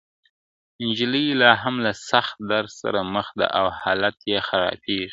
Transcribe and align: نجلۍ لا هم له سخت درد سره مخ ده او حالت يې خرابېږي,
نجلۍ 0.87 1.25
لا 1.41 1.51
هم 1.63 1.75
له 1.85 1.91
سخت 2.09 2.35
درد 2.49 2.71
سره 2.81 2.99
مخ 3.13 3.27
ده 3.39 3.47
او 3.59 3.65
حالت 3.79 4.17
يې 4.31 4.39
خرابېږي, 4.47 5.09